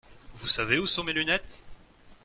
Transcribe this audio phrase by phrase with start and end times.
[0.33, 1.71] Vous savez où sont mes lunettes?